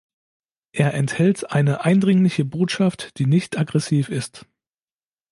[0.71, 4.47] Er enthält eine eindringliche Botschaft, die nicht aggressiv ist.